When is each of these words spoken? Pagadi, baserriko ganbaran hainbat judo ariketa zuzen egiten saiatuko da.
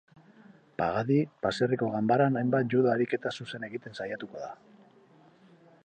Pagadi, 0.81 1.17
baserriko 1.45 1.89
ganbaran 1.97 2.39
hainbat 2.41 2.73
judo 2.75 2.91
ariketa 2.95 3.35
zuzen 3.41 3.69
egiten 3.69 3.99
saiatuko 4.01 4.43
da. 4.47 4.53